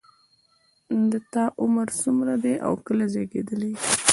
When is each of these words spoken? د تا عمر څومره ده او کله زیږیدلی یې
د 1.11 1.13
تا 1.31 1.45
عمر 1.61 1.87
څومره 2.01 2.35
ده 2.43 2.53
او 2.67 2.73
کله 2.85 3.05
زیږیدلی 3.13 3.69
یې 3.71 3.77